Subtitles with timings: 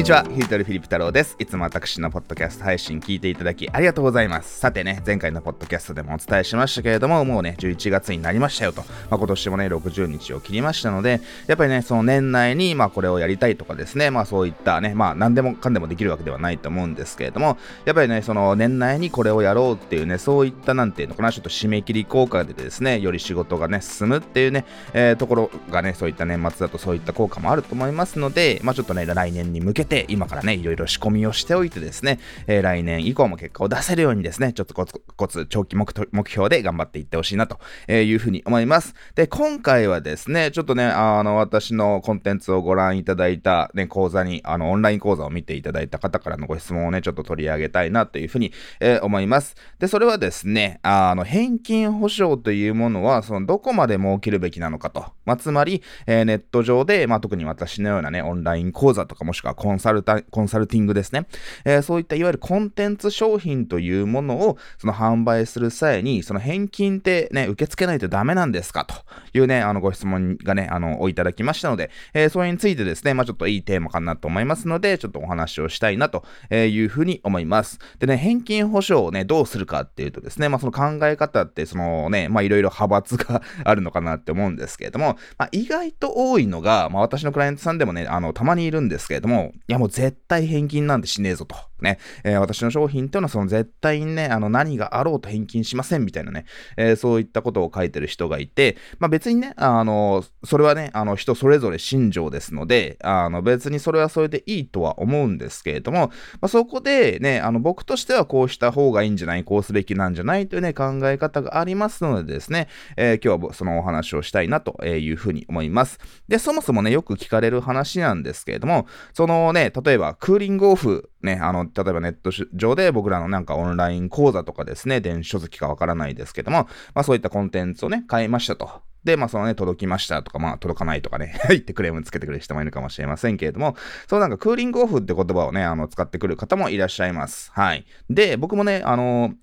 [0.00, 1.36] にちは、ヒートルフィリップ太郎です。
[1.38, 4.58] いつも私のポッドキャスト配信聞いていただきありがとうございます。
[4.58, 8.80] さてね、前回のポッドキャストでもお伝えしましたけれども、もうね、11月になりましたよと。
[9.10, 37.58] まあ、今年もね、60日を切りましたので、やっぱりね、その年内に、まあ、これをやりたいとかですね、まあ、そういったね、まあ、何でもかんでもできるわけではないと思うんですけれども、やっぱりね、その年内にこれをやろうっていうね、そういった、なんていうのかな、ちょっと締め切り効果でですね、より仕事がね、進むっていうね、えー、ところがね、そういった年末だとそういった効果もあると思いますので、まあ、ちょっとね、来年に向けて、今からね、いろいろ仕込みをしておいてですね、えー、来年以降も結果を出せるようにですね、ちょっとコツコツ長期目標で頑張っていってほしいなと
[37.90, 38.94] いうふうに思います。
[39.14, 49.56] で、今回はですね、ちょっとね、あの、私のコンテンツをご覧いただいた、ね、講座に、あの、オンライン講座を見ていただいた方からのご質問をね、ちょっと取り上げたいなというふうに、えー、思います。
[49.78, 55.06] で、それはですね、あの、返金保証というものは、その、どこまで設けるべきなのかと。
[55.24, 61.26] まあ、つまり、えー、ネット上で、まあ、特に私のようなね、オンライン講座とかもしくはコンサルタ、コンサルティングですね。
[61.64, 68.84] えー、そういったいわゆるコンテンツ商品というものをその販売する際に、その返金ってね、受け付けないとダメなんですか？
[68.84, 68.94] と
[69.34, 77.78] いうね、あのご質問がね、あの、おいただきましたので、えー、それについてですね、まあちょっといいテーマかなと思いますので、ちょっとお話をしたいなというふうに思います。
[77.98, 91.69] でね、返金保証をね、どうするかっていうとですね、まあその考え方って、そのね、まあいろいろ派閥が あるのかなって思うんですけれども、まあ意外と多いのが、まあ私のクライアントさんでもね、あの、たまにいるんですけれども、やもう絶対返金なんてしねえぞと。
[91.82, 96.44] ね、えー、私の商品っていうのはその絶対にね、あの何があろうと返金しませんみたいなね、
[96.76, 106.08] えー、そういったことを書いてる人がいて、まあ別にね、あの、それはね、あの人それぞれ信条ですので、あの別にそれはそれでいいとは思うんですけれども、
[106.40, 115.98] まあ、そこでね、あの僕としてはこうした方がいいんじゃない、こうすべきなんじゃないというね、考え方がありますのでですね、えー、今日はそのお話をしたいなというふうに思います。
[116.28, 128.82] で、そもそもね、よく聞かれる話なんですけれども、そのね、例えばクーリングオフね、あの、例えばネット上で僕らのなんかオンライン講座とかですね、電子書籍かわからないですけども、まあそういったコンテンツをね、買いましたと。
[129.04, 133.76] で、まあそのね、届きましたとか、まあ届かないとかね、 入ってクレームつけてくれる人もいるかもしれませんけれども、
[134.08, 137.50] そうなんかクーリングオフって言葉をね、あの、使ってくる方もいらっしゃいます。
[137.52, 137.86] はい。
[138.08, 139.34] で、僕もね、あの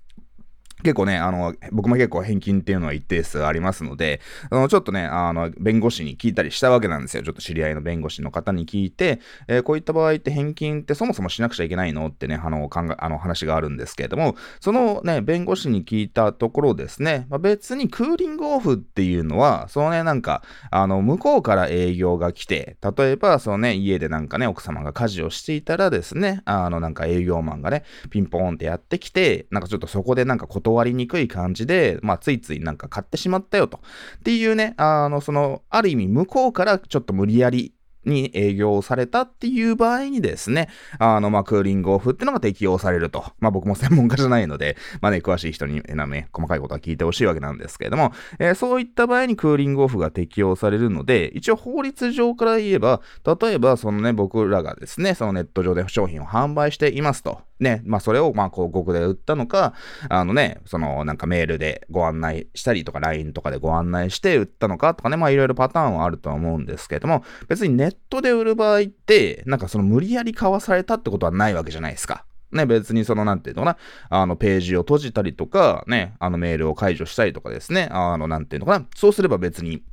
[0.84, 4.22] 結構ね、あの、僕も結構返金っていうのは一定数ありますので、
[4.52, 7.24] あの、ちょっとね、あの、弁護士に聞いたりしたわけなんですよ。
[7.24, 33.80] ちょっと知り合いの弁護士の方に聞いて、えー、こういった場合って返金ってそもそもしなくちゃいけないのってね、あの、考え、あの話があるんですけれども、そのね、弁護士に聞いたところですね、まあ、別にクーリングオフっていうのは、そのね、なんか、あの、向こうから営業が来て、例えば、そのね、家でなんかね、奥様が家事をしていたらですね、あの、なんか営業マンがね、ピンポーンってやってきて、なんかちょっとそこでなんか断りにくい感じで、まあ、ついついなんか買ってしまったよと。
[34.18, 37.74] っていうね、あの、その、ある意味向こうからちょっと無理やり
[38.08, 43.26] に営業されたっていう場合にですね、あの、まあ、クーリングオフってのが適用されると。
[43.40, 57.42] まあ、僕も専門家じゃないので、まあね、詳しい人に、ね、細かいことは聞いてほしいわけなんですけれども、えー、そういった場合にクーリングオフが適用されるので、一応法律上から言えば、例えば、そのね、僕らがですね、そのネット上で商品を販売していますと。
[57.60, 59.74] ね、まあそれをまあ広告で売ったのか、
[60.10, 72.26] あのね、そのなんかメールでご案内したりとか LINE とかでご案内して売ったのかとかね、まあいろいろパターンはあるとは思うんですけども、別にネットで売る場合って、なんかその無理やり買わされたってことはないわけじゃないですか。
[72.52, 73.78] ね、別にその、なんていうのか
[74.10, 79.84] な、あの、ページを閉じたりとか、ね、あの、メールを解除したりとかですね、あの、なんていうのかな、そうすれば別に、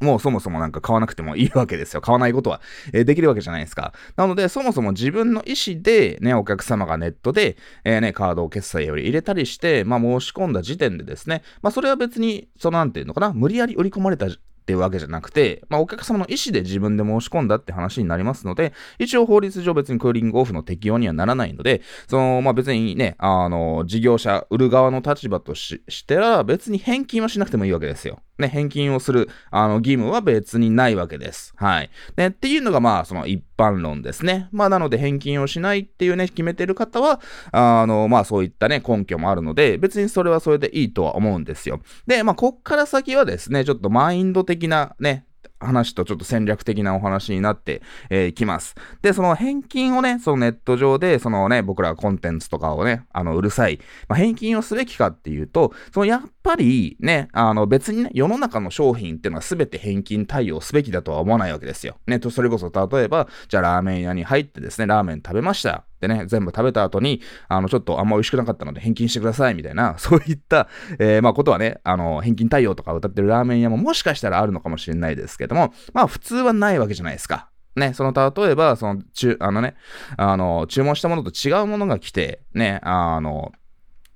[0.00, 2.00] もうそもそもなんか買わなくてもいいわけですよ。
[2.00, 2.60] 買わないことは、
[2.92, 3.92] えー、できるわけじゃないですか。
[4.16, 14.28] なので、そもそも自分の意思で、ね、お客様がネットで、えー、ね、カードを決済より入れたりして、まあ申し込んだ時点でですね、まあそれは別に、そのなんていうのかな、無理やり売り込まれた
[14.60, 28.20] っていうわけじゃなくて、まあ、お客様の意思で自分で申し込んだって話になりますので、一応法律上別にクーリングオフの適用にはならないので、その、まあ、別にね、あの、事業者、売る側の立場としては、別に返金はしなくてもいいわけですよ。
[28.40, 31.52] ね、返金をする、あの、義務は別にないわけです。
[31.56, 31.90] はい。
[32.16, 34.48] ね、っていうのが、まあ、その一般論ですね。
[34.52, 37.20] まあ、なので返金をしないっていうね、決めてる方は、
[37.52, 41.80] あの、まあ、そういったね、根拠もあるので、別にそれはそれでいいとは思うんですよ。
[42.06, 45.26] で、まあ、こっから先はですね、ちょっとマインド的なね、
[45.60, 48.74] 話とちょっと戦略的なお話になってえ、きます。
[49.02, 53.78] で、その返金をね、そのネット上で、そのね、僕らコンテンツとかをね、あの、うるさい、
[54.08, 61.96] まあ、返金をすべきかっていうと、そのやっぱりね、あの、別にね、世の中の商品っていうのは全て返金対応すべきだとは思わないわけですよ。
[62.06, 65.89] ね、と、それこそ例えば、じゃあラーメン屋に入ってですね、ラーメン食べました。
[66.00, 70.68] でね、全部食べた後に、あの、ちょっとあんま美味しくなかったので返金してください、みたいな、 そういった、
[70.98, 77.50] えー、まあ、ことはね、あの、返金対応とか歌ってるラーメン屋ももしかしたらあるのかもしれないですけども、まあ、普通はないわけじゃないですか。
[77.76, 79.74] ね、その、例えば、その、中、あのね、
[80.16, 83.52] あの、注文したものと違うものが来て、ね、あの、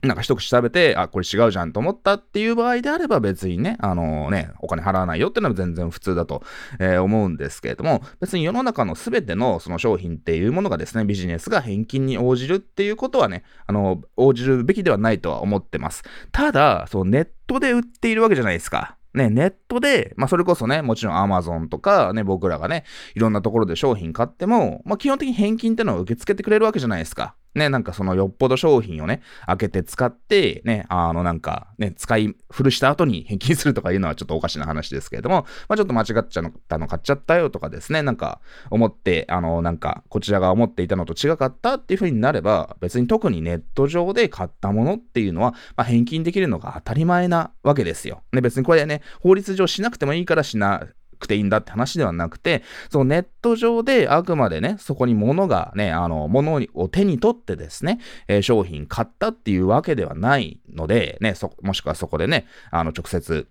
[0.05, 6.43] なんか一口食べて、あ、これ違うじゃんと思ったっていう場合であれば別にね、あのね、お金払わないよっていうのは全然普通だと、
[6.79, 16.03] えー、思うんですけれども、別に世の中の全てのその商品っていうものがですね、ビジネスが返金に応じるっていうことはね、あの、応じるべきではないとは思ってます。
[16.33, 18.97] ただ、そのネットで売っているわけじゃないですか。
[19.15, 22.85] ね、ネットで、まあそれこそね、もちろん Amazon とかね、僕らがね、
[23.15, 27.37] いろんなところで商品買っても、まあ基本的に返金ってのは受け付けてくれるわけじゃないですか。
[27.55, 38.41] ね、なんかそのよっぽど商品をね、開けて使って、ね、あのなんかね、使い古した後に返金するとかいうのはちょっとおかしな話ですけれども、まあちょっと間違っちゃったの買っちゃったよとかですね、なんか
[38.71, 48.23] 思って、あのなんかこちらが思っていたのと違かったっていう風になれば、別に特にネット上で買ったものっていうのは、まあ、返金できるのが当たり前なわけですよ。
[48.33, 50.87] ね、別にこれね、法律上しなくてもいいからしな、
[51.19, 63.49] くていいんだって話ではなくて、そのネット上であくまでね、そこに物がね、あの、物を手に取ってですね、えー、商品買ったっていうわけではないので、ね、そもしくはそこでね、あの、直接、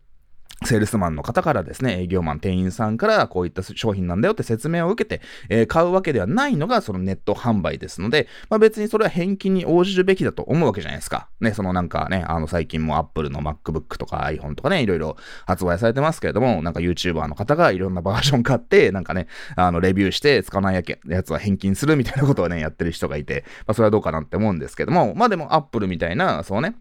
[0.65, 11.29] セールスマンの方からですね、営業マン、店員さんからこういった商品なんだよって説明を受けて、えー、買うわけではないのがそのネット販売ですので、まあ、別にそれは返金に応じるべきだと思うわけじゃないですか。
[11.41, 26.75] ね、そのなんかね、あの最近も Apple の MacBook とか iPhone とかね、いろいろ発売されてますけれども、なんか YouTuber の方がいろんなバージョン買って、なんかね、あのレビューして使わないやけやつは返金するみたいなことをね、やってる人がいて、まあそれはどうかなって思うんですけども、まあでも Apple みたいな、そうね、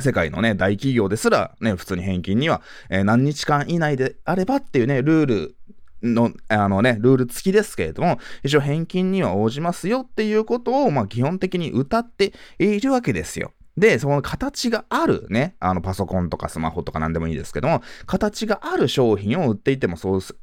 [0.00, 5.56] 世界のね、大企業ですら、ね、普通に返金には、えー、何日間以内であればっていうね、ルール
[6.02, 13.52] の、あのね、ルール付きですけれども、一応返金には応じますよっていうことを、まあ基本的に歌っているわけですよ。
[13.78, 20.34] で、その形があるね、あのパソコンとかスマホとか何でもいいですけども、形がある商品を売っていてもそうす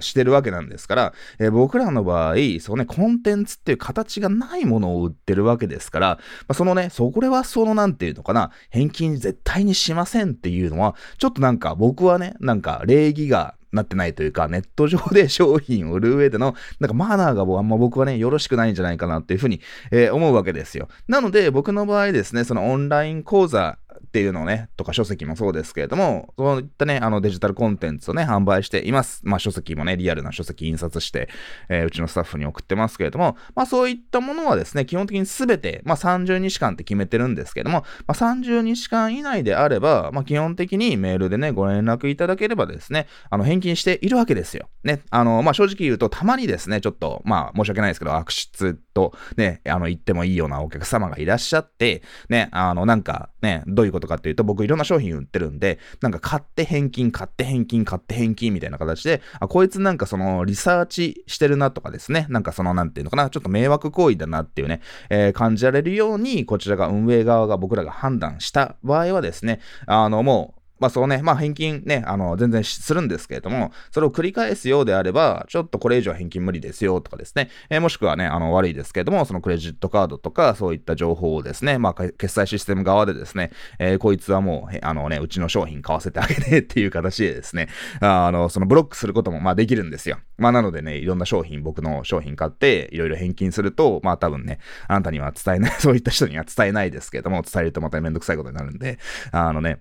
[0.00, 19.60] してるわけなんですから、えー、僕らの場合、そうね、コンテンツっていう形がないものを売ってるわけですから、まあ、そのね、そこれはそのなんていうのかな、返金絶対にしませんっていうのは、ちょっとなんか僕はね、なんか礼儀がなってないというか、ネット上で商品を売る上での、なんかマナーがあんま僕はね、よろしくないんじゃないかなっていうふうに、
[19.90, 20.88] えー、思うわけですよ。
[21.06, 29.20] なので、僕の場合ですね、そのオンライン講座っていうのをね、とか書籍もそうですけれども、そういったね、あのデジタルコンテンツをね、販売しています。
[29.22, 31.28] まあ書籍もね、リアルな書籍印刷して、
[31.68, 44.70] えー、うちのスタッフに送ってますけれども、まあそういったものはですね、基本的にすべて、まあ30日間って決めてるんですけども、まあ30日間以内であれば、まあ基本的にメールでね、ご連絡いただければですね、あの返金しているわけですよ。
[44.84, 64.80] ね、あの、まあ正直言うと、たまにですね、ちょっと、まあ申し訳ないですけど、悪質とね、あの言ってもいいようなお客様がいらっしゃって、ね、あのなんかね、どういうことかっていうと、僕いろんな商品売ってるんで、なんか買って返金、買って返金、買って返金みたいな形で、あ、こいつなんかそのリサーチしてるなとかですね、なんかそのなんていうのかな、ちょっと迷惑行為だなっていうね、
[65.10, 87.68] えー、感じられるように、こちらが運営側が僕らが判断した場合はですね、あのもう、まあそうね、まあ返金ね、あの、全然するんですけれども、それを繰り返すようであれば、ちょっとこれ以上返金無理ですよとかですね、えー、もしくはね、あの、悪いですけれども、そのクレジットカードとか、そういった情報をですね、まあ決済システム側でですね、えー、こいつはもう、あのね、うちの商品買わせてあげてっていう形でですね、
[88.00, 90.18] あの、そのブロックすることもまあできるんですよ。
[90.36, 98.98] まあなのでね、いろんな商品、僕の商品買って、いろいろ返金すると、まあ多分ね、あなたには伝えない、そういった人には伝えないですけれども、伝えるとまためんどくさいことになるんで、
[99.32, 99.80] あのね、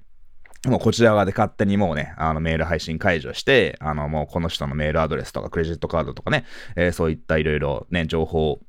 [0.67, 6.45] もうこちら側で勝手にもうね、あのメール配信解除して、あのもうこの人のメールアドレスとかクレジットカードとかね、
[6.75, 8.59] えー、そういったいろいろね、情報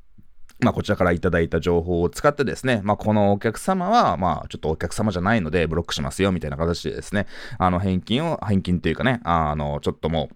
[0.60, 7.26] まあ、こちらからいただいた情報を使ってですね、まあ、このお客様は、まあ、ちょっとお客様じゃないので、ブロックしますよ、みたいな形でですね、
[7.58, 10.34] あの、返金を、返金っていうかね、あの、ちょっともう、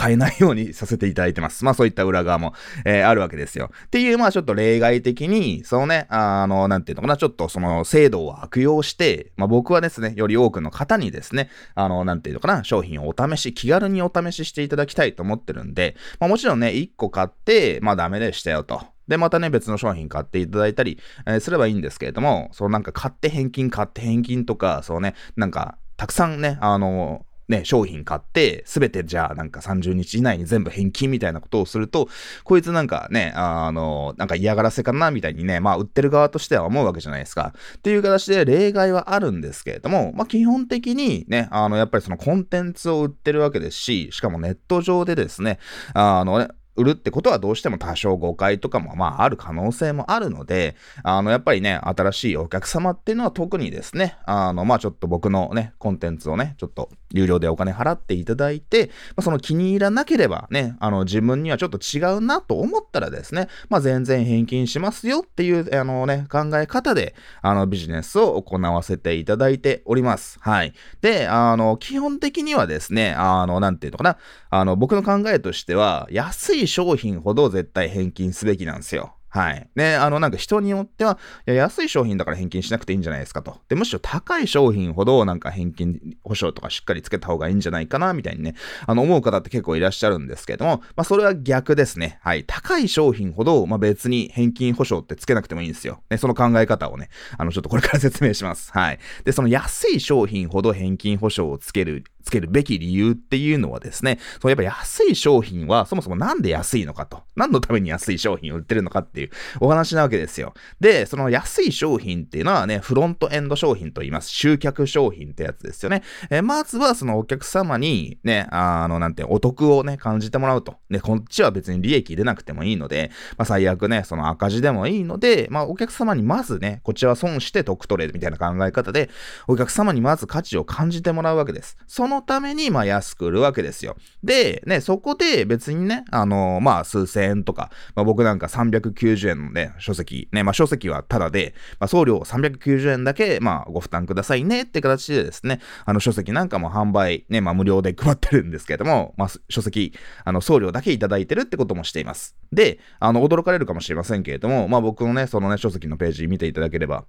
[0.00, 1.64] 変えないようにさせていただいてます。
[1.66, 3.70] まあそういった裏側も、えー、あるわけですよ。
[3.86, 18.82] っていう、まあちょっと例外的に、そのね、あの、なんていうのかな、ちょっとその制度を悪用して、まあ僕はですね、より多くの方にですね、あの、なんていうのかな、商品をお試し、気軽にお試ししていただきたいと思ってるんで、まあもちろんね、1個買って、まあダメでしたよと。
[19.08, 32.08] で、またね、別の商品買っていただいたり、えー、すればいいんですけれども、そうなんか買って返金、買って返金とか、そうね、なんか、たくさんね、あの、ね、商品買って、すべてじゃあなんか30日以内に全部返金みたいなことをすると、
[32.44, 37.52] こいつなんかね、あの、なんか嫌がらせかなみたいにね、まあ売ってる側としては思うわけじゃないですか。
[37.78, 45.58] っていう形で例外はあるんですけれども、まあ基本的にね、あの、やっぱりそのコンテンツを売ってるわけですし、しかもネット上でですね、
[45.94, 70.38] あのね、売るってことはどうしても多少誤解とかもまあある可能性もあるので、あのやっぱりね、新しいお客様っていうのは特にですね、あのまあちょっと僕のね、コンテンツをね、ちょっと有料でお金払っていただいて、まあ、その気に入らなければね、あの、自分にはちょっと違うなと思ったらですね、まあ、全然返金しますよっていう、あのね、考え方で、あの、ビジネスを行わせていただいております。
[70.40, 70.72] はい。
[71.00, 74.18] で、あの、基本的にはですね、あの、なんていうのかな、
[74.50, 79.14] あの、僕の考えとしては、安い商品ほど絶対返金すべきなんですよ。
[79.32, 79.66] はい。
[79.74, 83.62] ね、あの、なんか人によっては、いや、安い商品だから返金しなくていいんじゃないですかと。
[83.66, 88.54] で、むしろ高い商品ほど、なんか返金保証とかしっかりつけた方がいいんじゃないかな、みたいにね、
[88.86, 92.18] あの、思う方って結構いらっしゃるんですけども、まあ、それは逆ですね。
[92.20, 92.44] はい。
[92.46, 96.02] 高い商品ほど、まあ、別に返金保証ってつけなくてもいいんですよ。
[96.10, 97.08] ね、その考え方をね、
[97.38, 98.70] あの、ちょっとこれから説明します。
[98.72, 98.98] はい。
[99.24, 110.54] で、その安い商品ほど返金保証をつけるつけるべき理由っていうのはですね、そうやっぱ安い商品はそもそもなんで安いのかと、何のために安い商品を売ってるのかっていうお話なわけですよ。
[110.80, 114.30] で、その安い商品っていうのはね、フロントエンド商品と言います。
[114.30, 116.02] 集客商品ってやつですよね。
[116.30, 120.76] えー、まずはそのお客様にね、あの、なんて、お得をね、感じてもらうと。
[120.90, 129.10] ね、こっちは別に利益出なくてもいいので、まあ最悪ね、その赤字でもいいので、まあお客様にまずね、こっちは損して得取れるみたいな考え方で、
[129.46, 131.76] お客様にまず価値を感じてもらうわけです。
[131.86, 133.96] そののために、まあ、安く売るわけですよ。
[134.22, 152.36] で、ね、そこで別にね、あのー、まあ、数千円とか、まあ、僕なんか390円のね、書籍、ね、まあ、書籍はタダで、まあ、送料390円だけ、まあ、ご負担くださいねって形でですね、あの、書籍なんかも販売、ね、まあ、無料で配ってるんですけども、まあ、書籍、あの、送料だけいただいてるってこともしています。
[152.52, 157.04] で、あの、驚かれるかもしれませんけれども、まあ、僕のね、そのね、書籍のページ見ていただければ、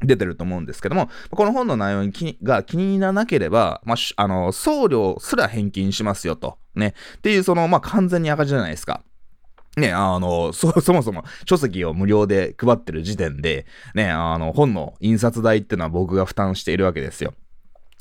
[0.00, 6.58] 出てると思うんですけども、この本の内容に気が気にならなければ、まあ、あの、送料すら返金しますよと。
[6.74, 6.94] ね。
[7.16, 9.02] っていう、その、まあ、完全に赤字じゃないですか。
[9.76, 17.34] ね、あの、そ、 そもそも書籍を無料で配ってる時点で、ね、あの、本の印刷代っていうのは僕が負担しているわけですよ。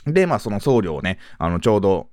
[0.05, 2.07] で、まあ、その送料をね、あの、ちょうど、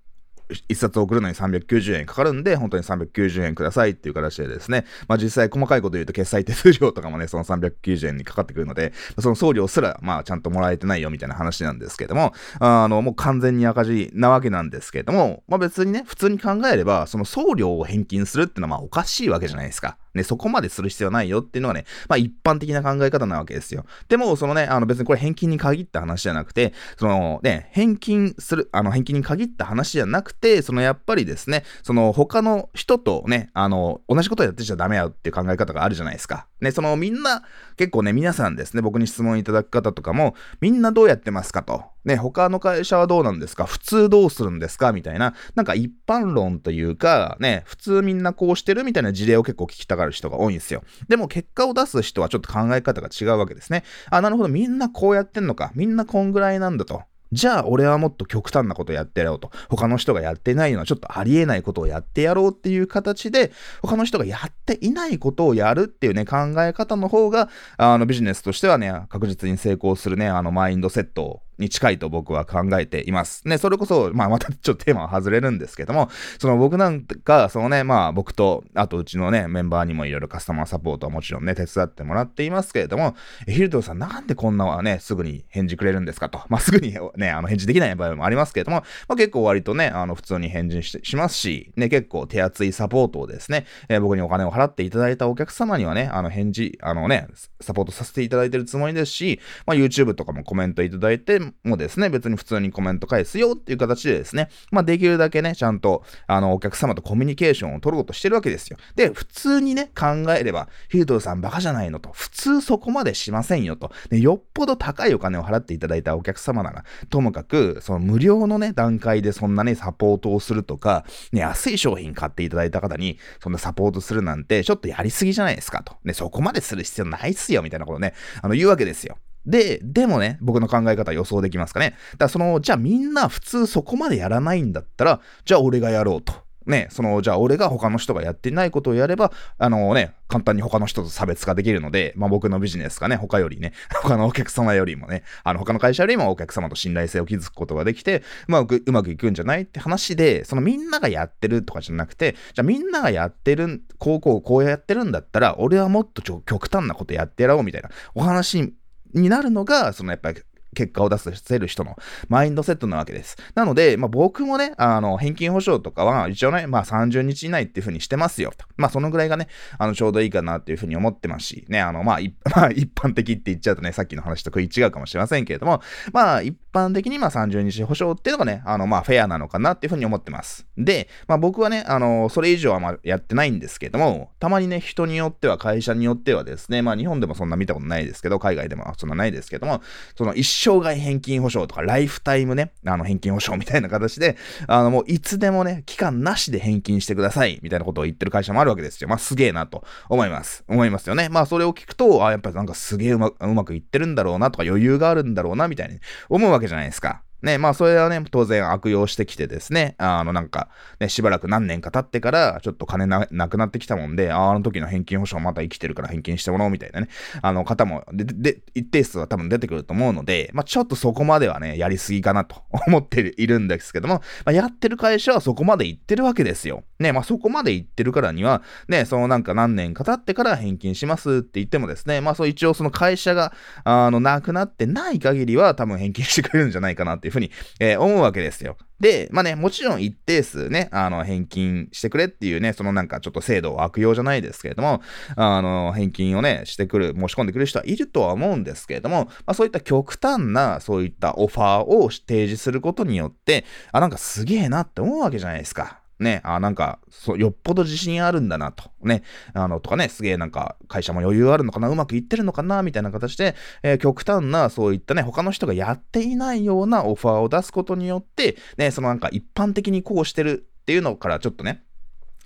[0.52, 19.96] 1冊送るのに390円かかるんで、本当に390円くださいっていう形でですね、まあ実際細かいこと言うと決済手数料とかもね、その390円にかかってくるので、その送料すら、まあちゃんともらえてないよみたいな話なんですけども、あの、もう完全に赤字なわけなんですけども、まあ別にね、普通に考えれば、その送料を返金するってのはまあおかしいわけじゃないですか。
[20.14, 23.84] ね、そこまでする必要ないよっていうのはね、まあ一般的な考え方なわけですよ。
[24.08, 36.46] でも、そのね、あの別にこれ返金に限った話じゃなくて、そのね、返金する、あの返金に限った話じゃなくて、そのやっぱりですね、その他の人とね、あの、同じことをやってちゃダメやっていう考え方があるじゃないですか。
[36.60, 37.42] ね、そのみんな、
[37.76, 41.84] 結構ね、皆さんですね、僕に質問いただく方とかも、みんなどうやってますかと。
[42.04, 43.64] ね、他の会社はどうなんですか？
[43.64, 44.92] 普通どうするんですか？
[44.92, 50.82] みたいな、なんか一般論というか、ね、普通みんなこうしてるみたいな事例を結構聞きたがる人が多いんですよ。
[51.08, 53.84] でも結果を出す人はちょっと考え方が違うわけですね。
[54.10, 55.72] あ、なるほど、みんなこうやってんのか。
[55.74, 57.02] みんなこんぐらいなんだと。
[57.30, 59.50] じゃあ俺はもっと極端なことやってやろうと。
[59.70, 73.46] 他の人がやってないようなちょっとありえないことをやってやろうっていう形で、他の人がやっていないことをやるっていうね、考え方の方が、あのビジネスとしてはね、確実に成功するね、あのマインドセットに近いと僕は考えています。
[73.48, 83.14] ね、それこそ、まあまたちょっとテーマは外れるんですけども、その僕なんか、そのね、まあ僕と、あとうちのね、メンバーにもいろいろカスタマーサポートはもちろんね、手伝ってもらっていますけれども、
[83.46, 86.42] ヒルトさんなんでこんなはね、すぐに返事くれるんですかと。
[86.48, 88.78] まあすぐにね、あの返事できない場合もありますけれども、
[89.08, 97.28] まあ結構割とね、あの普通に返事しますし、ね、結構手厚いサポートをですね、えー、僕にお金を払っていただいたお客様にはね、あの返事、あのね、
[97.60, 108.76] サポートさせていただいてるつもりですし、まあ YouTube とかもコメントいただいてもですね、別に普通にコメント返すよっていう形でですね、まあできるだけね、ちゃんと、あの、お客様とコミュニケーションを取ろうとしてるわけですよ。
[108.96, 125.96] で、普通にね、考えれば、ヒルトルさんバカじゃないのと、普通そこまでしませんよと、でよっぽど高いお金を払っていただいたお客様なら、ともかく、その無料のね、段階でそんなね、サポートをするとか、ね、安い商品買っていただいた方に、そんなサポートするなんて、ちょっとやりすぎじゃないですかと。
[126.04, 129.16] ね、そこまでする必要ないっすよ、みたいなことね、あの、言うわけですよ。
[129.46, 131.90] で、でもね、僕の考え方予想できますかね。
[131.90, 136.34] だからその、じゃあみんな普通そこまでやらないんだったら、じゃあ俺がやろうと。
[136.66, 143.72] ね、その、じゃあ俺が他の人がやってないことをやれば、あのね、簡単に他の人と差別化できるので、まあ僕のビジネスがね、他よりね、
[144.02, 158.74] 他のお客様よりもね、あの他の会社よりもお客様と信頼性を築くことができて、まあうまくいくんじゃないって話で、そのみんながやってるとかじゃなくて、じゃあみんながやってる、こうこうこうやってるんだったら、俺はもっと極端なことやってやろうみたいなお話
[159.14, 160.42] になるのが、そのやっぱり
[160.74, 161.96] 結果を出せる人の
[162.28, 163.36] マインドセットなわけです。
[163.54, 168.64] なので、まあ、僕もね、あの、返金保証とかは一応ね、まあ30日以内っていうふうにしてますよと。
[168.76, 169.48] まあそのぐらいがね、
[169.78, 172.18] あの、ちょうどいいかなっていうふうに思ってますし、ね、あの、まあ、
[172.56, 180.66] まあ、一般的って言っちゃうとね、さっきの話と食い違うかもしれませんけれども、まあ一般的にまあ30日保証っていうのがね、あのまあフェアなのかなっていうふうに思ってます。
[180.76, 189.82] で、まあ僕はね、あの、それ以上はまあやってないんですけども、たまにね、人によっては会社によってはですね、まあ日本でもそんな見たことないですけど、海外でもそんなないですけども、
[190.16, 194.36] その一生涯返金保証とかライフタイムね、あの返金保証みたいな形で、
[194.68, 199.08] あのもういつでもね、期間なしで返金してくださいみたいなことを言ってる会社もあるわけですよ。
[199.08, 200.64] まあすげえなと思います。
[200.68, 201.28] 思いますよね。
[201.28, 207.22] まあそれを聞くと、あ、やっぱりなんかすげえうまうまくいってるんだろうなとか余裕があるんだろうなみたいに思うわけじゃないですか。
[207.42, 210.68] ね、まあそれはね、当然悪用してきてですね、あのなんか、
[211.00, 217.08] ね、しばらく何年か経ってから、ちょっと金なくなってきたもんで、あの時の返金保証また生きてるから返金してもらおうみたいなね、
[217.42, 226.84] あの方も、で、で、一定数は多分出てくると思うので、まあちょっとそこまではね、やりすぎかなと 思っているんですけども、まあやってる会社はそこまで行ってるわけですよ。
[226.98, 233.52] ね、まあそこまで行ってるからには、ね、そのなんか何年か経ってから返金しますって言ってもですね、まあそう一応その会社が、
[233.84, 238.76] あの、なくなってない限りは多分返金してくれるんじゃないかなっていうふうに、えー、思うわけですよ。
[239.00, 245.02] で、まあね、もちろん一定数ね、あの、返金してくれっていうね、そのなんかちょっと制度を悪用じゃないですけれども、
[245.34, 256.01] あの、返金をね、してくる、申し込んでくる人はいるとは思うんですけれども、まあそういった極端な、そういったオファーを提示することによって、あ、なんかすげえなって思うわけじゃないですか。
[256.22, 258.90] ね、あ、なんか、そ、よっぽど自信あるんだなと。
[259.02, 259.22] ね、
[259.54, 271.82] あの、とかね、すげえなんか、会社も余裕あるのかな、うまくいってるのかな、みたいな形で、えー、極端な、そういったね、他の人がやっていないようなオファーを出すことによって、ね、そのなんか一般的にこうしてるっていうのからちょっとね、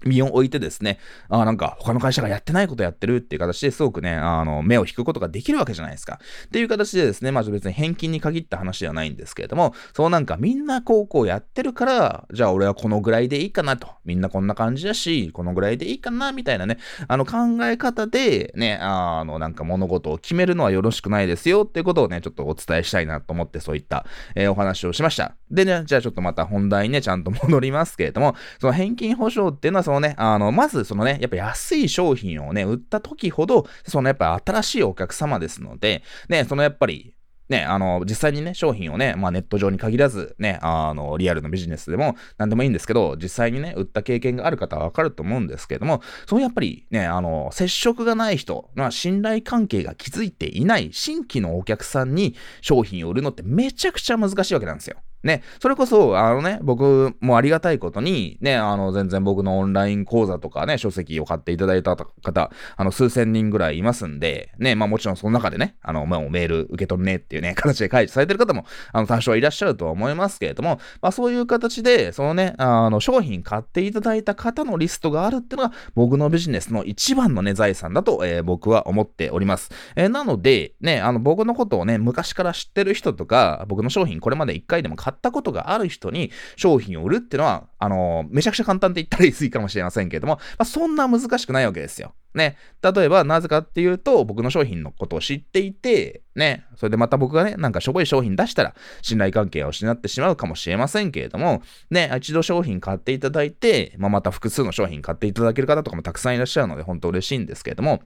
[0.05, 0.99] 身を置いてですね、
[1.29, 6.21] あなんか他の会社がやってないことやってるっていう形ですごくね、あの、目を引くことができるわけじゃないですか。
[6.47, 13.89] っていう形でですね、まあ別に返金に限った話ではないんですけれども、そうなんかみんなこうこうやってるから、じゃあ俺はこのぐらいでいいかなと。
[14.05, 25.35] みんなこんな感じだし、このぐらいでいいかな、みたいなね、あの考え方でね、あのなんか物事を決めるのはよろしくないですよっていうことをね、ちょっとお伝えしたいなと思ってそういった、えー、お話をしました。
[25.51, 37.15] でね、じゃあちょっとまた本題にね、ちゃんと戻りますけれども、その返金保証っていうのはそのね、あの、まずそのね、やっぱ安い商品をね、売った時ほど、そのやっぱ新しいお客様ですので、ね、そのやっぱり、
[37.49, 54.97] ね、あの、実際にね、商品をね、まあネット上に限らず、ね、あの、リアルのビジネスでも何でもいいんですけど、実際にね、売った経験がある方はわかると思うんですけども、そのやっぱりね、あの、接触がない人、まあ信頼関係が築いていない新規のお客さんに商品を売るのってめちゃくちゃ難しいわけなんですよ。
[55.27, 79.73] ね、それこそ、あのね、僕もありがたいことに、ね、あの、全然僕のオンライン講座とかね、書籍を買っていただいた方、あの、数千人ぐらいいますんで、ね、まあもちろんその中でね、あの、もうメール受け取るねっていうね、 形で解除されてる方も、あの、多少いらっしゃるとは思いますけれども、まあそういう形で、そのね、あの、商品買っていただいた方のリストがあるっていうのが、僕のビジネスの一番のね、財産だと、えー、僕は思っております。
[79.97, 92.15] えー、なので、ね、あの、僕のことをね、昔から知ってる人とか、僕の商品これまで一回でも買っったことがある人に商品を売るっていうのは、あのー、めちゃくちゃ簡単って言ったら言い過ぎかもしれませんけれども、まあ、そんな難しくないわけですよ。
[92.37, 92.57] ね。
[92.83, 96.67] 例えば、なぜかっていうと、僕の商品のことを知っていて、ね。
[96.77, 108.03] それでまた僕がね、なんかしょぼい商品出したら、信頼関係を失ってしまうかもしれませんけれども、ね、一度商品買っていただいて、まあ、また複数の商品買っていただける方とかもたくさんいらっしゃるので、本当嬉しいんですけれども、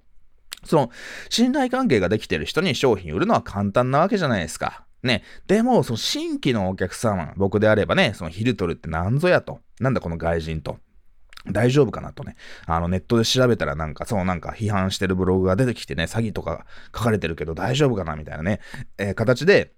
[0.64, 0.90] その、
[1.28, 4.84] 信頼関係ができてる人に商品売るのは簡単なわけじゃないですか。
[5.02, 5.22] ね。
[5.46, 9.60] でも、その新規のお客様、僕であればね、そのヒルトルって何ぞやと。
[9.80, 10.78] なんだこの外人と。
[11.46, 12.36] 大丈夫かなとね。
[12.66, 18.60] あの、ネットで調べたらなんか、そうなんか批判してるブログが出てきてね、詐欺とか書かれてるけど大丈夫かなみたいなね、
[18.98, 19.72] えー、形で、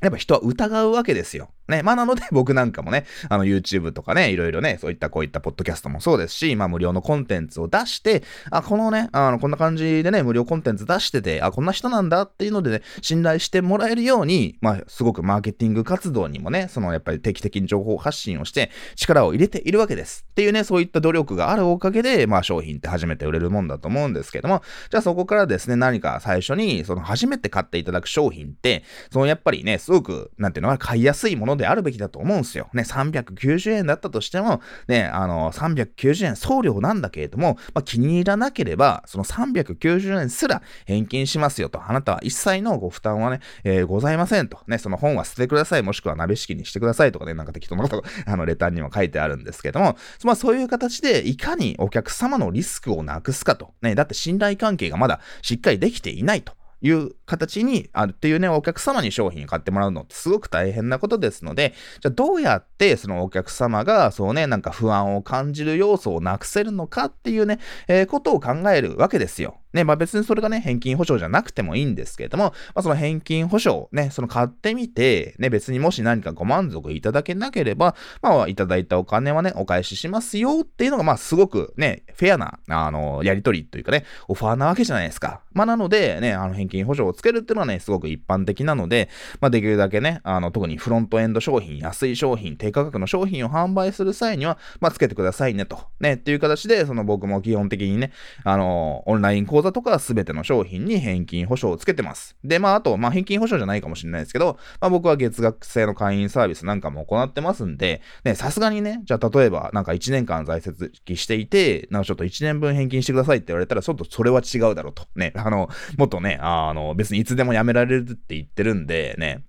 [0.00, 1.50] やっぱ人は疑うわけですよ。
[1.70, 1.82] ね。
[1.82, 20.26] まあなので 僕なんかもね、あの YouTube とかね、いろいろね、そういったこういったポッドキャストもそうですし、まあ無料のコンテンツを出して、あ、このね、あの、こんな感じでね、無料コンテンツ出してて、あ、こんな人なんだっていうのでね、信頼してもらえるように、まあすごくマーケティング活動にもね、そのやっぱり定期的に情報発信をして力を入れているわけです。
[20.30, 32.68] っていうね、そういった努力があるおかげで、まあ商品って初めて売れるもんだと思うんですけども、じゃあそこからですね、何か最初に、その初めて買っていただく商品って、そのやっぱりね、すごく、なんていうのは買いやすいものであるべきだと思うんですよ。
[32.72, 41.82] ね、390円だったとしても、ね、あの、390円送料なんだけれども、まあ、気に入らなければ、その390円すら返金しますよと。
[41.86, 44.58] あなたは一切のご負担はね、えー、ございませんと。
[44.66, 53.74] ね、その本は捨ててください、もしくは鍋敷きにしてくださいとかね、なんか適当なこと あの、レターにも書いてあるんですけども、まあ、そういう形で、いかにお客様のリスクをなくすかと。
[53.82, 56.59] ね、だって信頼関係がまだしっかりできていないと。
[56.82, 69.59] いう形にあるっていうね、お客様に商品買ってもらうのってすごく大変なことですので、じゃあどうやってそのお客様がそうね、なんか不安を感じる要素をなくせるのかっていうね、えー、ことを考えるわけですよ。
[69.72, 85.40] ね、まあ別にそれがね、返金保証じゃなくてもいいんですけれども、まあその返金保証、ね、その買ってみて、ね、別にもし何かご満足いただけなければ、まあいただいたお金はね、お返ししますよっていうのが、まあすごくね、フェアな、あの、やりとりというかね、オファーなわけじゃないですか。
[85.52, 89.08] まあなので、ね、あの返金保証をつけるっていうのはね、すごく一般的なので、
[89.40, 95.78] まあできるだけね、あの、特にフロントエンド商品、安い商品、低価格の商品を販売する際には、まあつけてくださいねと。
[96.00, 98.12] ね、っていう形で、その僕も基本的にね、
[98.44, 102.36] あの、オンライン講座とかすべての商品に返金保証をつけてます。
[102.44, 115.06] で、まああと、まあ返金保証じゃないかもしれないですけど、まあ僕は月額制の会員サービスなんかも行ってますんで、ね、さすがにね、じゃあ例えばなんか1年間在籍していて、なんかちょっと1年分返金してくださいって言われたら、ちょっとそれは違うだろうと。
[115.16, 119.44] ね、あの、もっとね、あの、別にいつでも辞められるって言ってるんで、ね、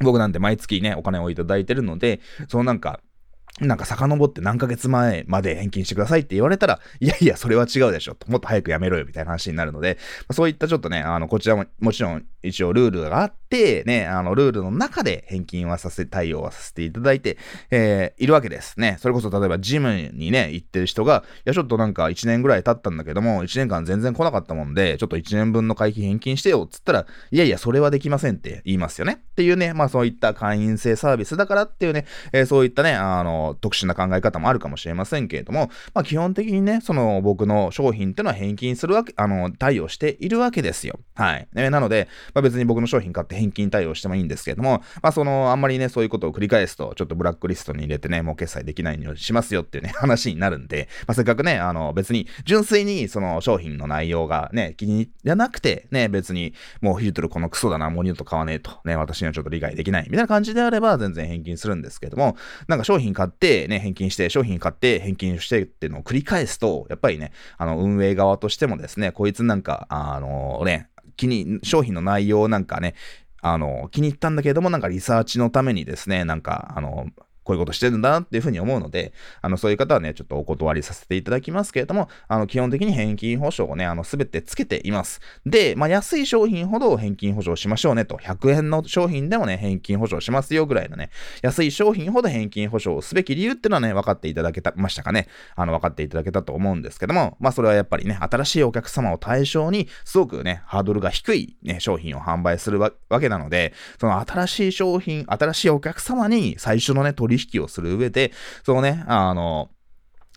[0.00, 3.00] 僕なんて毎月ね、お金をいただいてるので、そのなんか、
[3.60, 8.30] なんか遡って何ヶ月前まで返金してくださいって言われたら、いやいや、それは違うでしょと。
[8.30, 9.98] もっと早くやめろよみたいな話になるので、
[10.30, 17.36] そういったちょっとね、あの、こちらももちろん一応ルールがあって、ね、あの、ルールの中で返金はさせ、対応はさせていただいて、
[17.70, 18.96] えー、いるわけですね。
[19.00, 29.18] それこそ例えばジムにね、行ってる人が、いや、ちょっとなんか1年ぐらい経ったんだけども、1年間全然来なかったもんで、ちょっと1年分の会費返金してよ、っつったら、いやいや、それはできませんって言いますよね。
[29.20, 40.98] っていうね、まあそういった会員制サービスだからっていうね、えー、そういったね、あの、特殊な考え方もあるかもしれませんけれども、まあ基本的にね、その僕の商品っていうのは返金するわけ、あの、対応しているわけですよ。
[41.14, 41.48] はい。
[41.52, 72.94] ね、なので、まあ別に僕の商品買って返金対応してもいいんですけれども、まあその、あんまりね、そういうことを繰り返すと、ちょっとブラックリストに入れてね、もう決済できないようにしますよっていうね、 話になるんで、まあせっかくね、あの、別に、純粋にその商品の内容がね、気に入らなくて、ね、別に、もうフィルトルこのクソだな、もう二度と買わねえと、ね、私にはちょっと理解できない、みたいな感じであれば、全然返金するんですけども、なんか商品買っって、ね、返金して、商品買って返金してっていうのを繰り返すと、やっぱりね、あの、運営側としてもですね、こいつなんか、あのね、気に、商品の内容なんかね、
[73.40, 77.06] あの、気に入ったんだけれども、なんかリサーチのためにですね、なんか、あの、
[77.48, 85.22] こういうことしてるんだなっていうふうに思うので、あの、そういう方はね、ちょっとお断りさせていただきますけれども、あの、基本的に返金保証をね、あの、すべてつけています。
[85.46, 91.08] で、まあ、安い商品ほど返金保証しましょうねと、100円の商品でもね、返金保証しますよぐらいのね、
[91.40, 95.26] 安い商品ほど返金保証をすべき理由っていうのはね、分かっていただけた、ましたかね。
[95.56, 108.32] あの、分かっていただけたと思うんですけども、まあ、それはやっぱりね、新しいお客様を対象に、すごくね、ハードルが低いね、商品を販売するわけなので、その新しい商品、新しいお客様に最初のね、取引をする上で、
[108.64, 109.70] そのね、あの、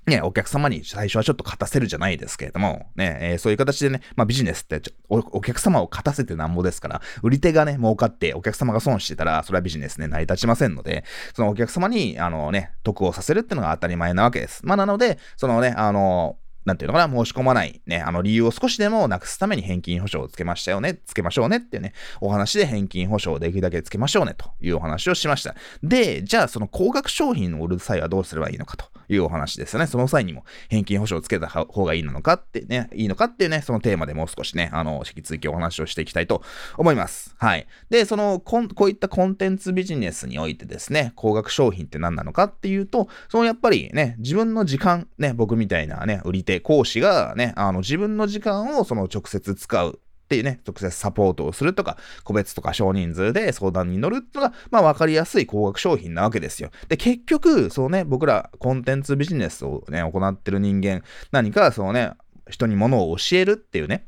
[0.07, 11.03] ね、お客様に最初はちょっと勝たせるじゃないですけれども、ね、えー、そういう形でね、まあビジネスってお、お客様を勝たせてなんぼですから、売り手がね、儲かってお客様が損してたら、それはビジネスね、成り立ちませんので、
[11.35, 14.65] そのお客様に、あのね、得をさせるっていうのが当たり前なわけです。
[14.65, 25.55] まあなので、そのね、あの、なんていうのかな、申し込まない、ね、あの理由を少しでもなくすために返金保証をつけましたよね、つけましょうねっていうね、お話で返金保証をできるだけつけましょうねというお話をしました。
[25.83, 29.87] で、じゃあその高額商品を売る際はどうすればいいのかというお話ですよね。
[29.87, 36.43] その際にも返金保証をつけた方がいいのかってね、いいのかっていうね、そのテーマでもう少しね、あの、引き続きお話をしていきたいと
[36.77, 37.35] 思います。
[37.37, 37.67] はい。
[37.89, 49.99] で、その、ここういったコンテンツビジネスにおいてですね、高額商品って何なのかっていうと、そのやっぱりね、自分の時間、ね、僕みたいなね、売り手、講師がね、あの、自分の時間をその直接使う。
[49.99, 56.71] っていうね、直接サポートをするとか、個別とか少人数で相談に乗るっていうのが、まあ分かりやすい高額商品なわけですよ。
[56.87, 62.13] で、結局、そうね、僕らコンテンツビジネスをね、行ってる人間、何かそうね、
[62.49, 64.05] 人に物を教えるっていうね、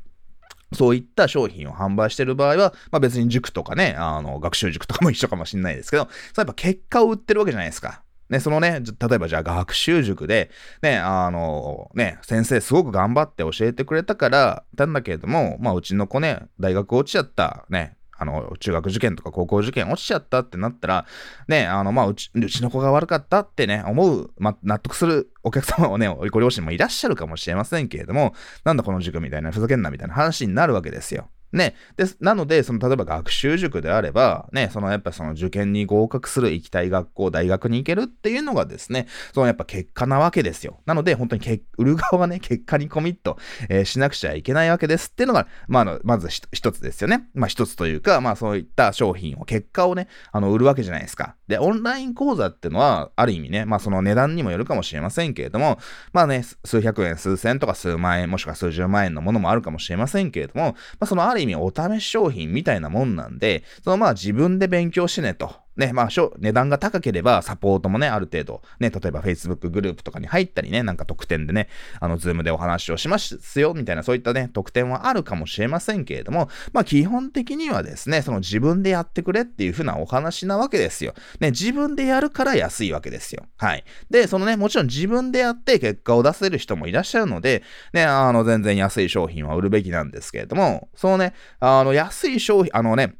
[0.72, 8.03] そういった商品を販売してる場合は、まあ別に塾とかね、あの、学習塾とかも一緒かもしれないですけど、そうやっぱ結果を売ってるわけじゃないですか。
[8.34, 10.50] ね、そのね、例えばじゃあ学習塾で、
[10.82, 21.06] ね、あの、ね、先生すごく頑張って教えてくれたから、なんだけれども、まあうちの子ね、大学落ちちゃった、ね、あの、中学受験とか高校受験落ちちゃったってなったら、
[21.48, 31.28] ね、あの、まあ、うち、うちの子が悪かったってね、思う、ま、納得するお客様をね、ご両親もいらっしゃるかもしれませんけれども、なんだこの塾みたいな、ふざけんなみたいな話になるわけですよ。
[31.56, 31.74] ね。
[31.96, 40.80] で、なので、その、例えば学習塾であれば、ね、その、やっぱその受験に合格する行きたい学校、大学に行けるっていうのがですね、そのやっぱ結果なわけですよ。
[40.86, 43.38] なので、本当にけ売る側がね、結果にコミット、
[43.68, 47.28] えー、しなくちゃいけないわけですっていうのが、まあ、あの、まず一つですよね。
[47.34, 51.36] まあ、一つというか、まあ、そういった商品を、結果をね、あの、売るわけじゃないですか。
[51.48, 55.78] で、オンライン講座っていうのは、ある意味ね、まあ、その値段にもよるかもしれませんけれども、
[56.12, 65.63] まあね、数百円、数千とか数万円、もしくは数十万円のものもあるかもしれませんけれども、まあ、そのある意味お試し商品みたいなもんなんで、そのまあ自分で勉強しねと。
[65.76, 66.08] ね、まあ、
[66.38, 71.68] 値段が高ければサポートもね、ある程度、ね、例えば Facebook グループとかに入ったりね、なんか特典でね、
[72.00, 81.14] あの、ズームでお話をしますよ、みたいなそういったね、特典はあるかもしれませんけれども、まあ、基本的にはですね、その自分でやってくれっていう風なお話なわけですよ。
[81.40, 83.46] ね、自分でやるから安いわけですよ。
[83.56, 83.84] はい。
[84.10, 93.16] で、そのね、もちろん自分でやって結果を出せる人もいらっしゃるので、ね、あの、全然安い商品は売るべきなんですけれども、そのね、あの、安い商品、あのね、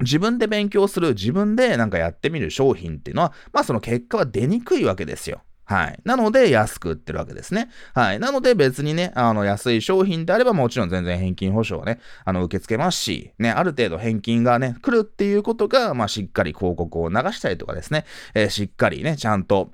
[0.00, 5.42] 自分で勉強する、自分でなんかやってみる商品っていうのは、まあその結果は出にくいわけですよ。
[5.66, 5.98] はい。
[6.04, 7.70] なので、安く売ってるわけですね。
[7.94, 8.20] はい。
[8.20, 18.04] なので、別にね、あの、安い商品であれば、もちろん全然返金保証をね、あの、受け付けますし、ね、ある程度返金がね、来るっていうことが、まあ、しっかり広告を流したりとかですね、
[18.34, 19.72] えー、しっかりね、ちゃんと、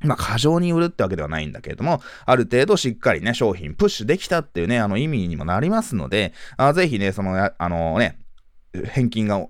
[0.00, 8.18] まあ、過剰に売るってわけではないんだけれども、ある程度しっかりね、商品プッシュできたっていうね、あの意味にもなりますので、あぜひね、その、あのね、
[8.86, 9.46] 返金が、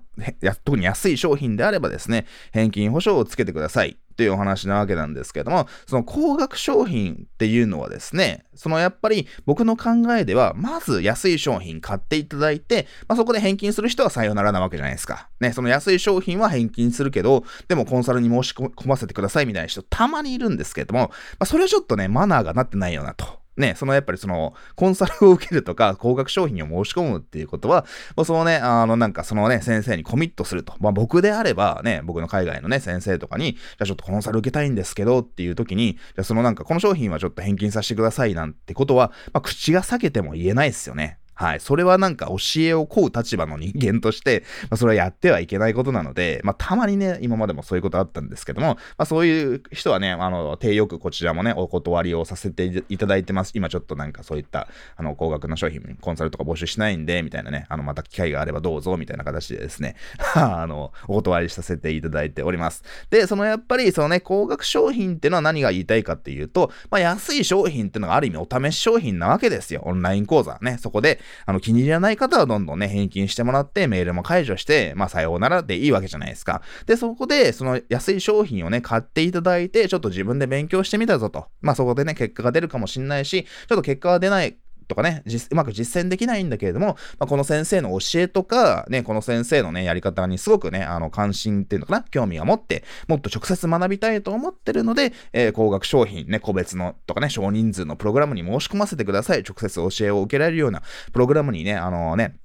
[0.63, 3.97] 特に安い商品であればですね、返金保証をつけてください。
[4.15, 15.29] というお話なわけなんですけども、その高額商品っていうのはですね、そのやっぱり僕の考えでは、まず安い商品買っていただいて、まあ、そこで返金する人はさよならなわけじゃないですか。
[15.41, 21.09] ね、その安い商品は返金するけど、でもコンサルに申し込ませてくださいみたいな人たまにいるんですけども、ま
[21.39, 23.44] あ、それはちょっとね、マナーがなってないよなと。
[23.57, 30.73] ね、そのやっぱりその、コンサルを受けるとか、高額商品を申し込むっていうことは、もうそのね、あの、なんかそのね、先生にコミットすると。
[30.79, 41.19] まあ僕であればね、僕の海外のね、先生とかに、じゃあちょっとコンサル受けたいんですけどっていう時に、じゃあそのなんかこの商品はちょっと返金させてくださいなんてことは、まあ口が裂けても言えないですよね。
[41.35, 41.59] はい。
[41.59, 53.51] それはなんか教えを請う立場の人間として、まあ、それはやってはいけないことなので、まあ、たまにね、今までもそういうことあったんですけども、まあ、そういう人はね、あの、手よくこちらもね、お断りをさせていただいてます。
[53.53, 59.95] 今ちょっとなんかそういった、あの、高額の商品、コンサルとか募集しないんで、みたいなね、あの、また機会があればどうぞ、みたいな形でですね、
[60.35, 62.83] あの、お断りさせていただいております。
[63.09, 69.81] で、そのやっぱり、そのね、高額商品っていうのは何が言いたいかっていうと、まあ、安い商品っていうのがある意味お試し商品なわけですよ。
[69.85, 70.77] オンライン講座ね。
[70.79, 76.61] そこで、あの、気に入らない方はどんどんね、返金してもらって、メールも解除して、まあ、さようならでいいわけじゃないですか。
[76.85, 81.47] で、そこで、その安い商品をね、買っていただいて、ちょっと自分で勉強してみたぞと。
[81.61, 84.57] まあ、そこでね、結果が出るかもしんないし、ちょっと結果が出ない
[84.87, 99.43] とかね、うまく実践できないんだけれども、まあ、この先生の教えとか、ね、この先生のね、やり方にすごくね、あの、関心っていうのかな、興味を持って、もっと直接学びたいと思ってるので、えー、高額商品ね、個別のとかね、少人数のプログラムに申し込ませてください。
[99.43, 102.35] 直接教えを受けられるようなプログラムにね、あのね、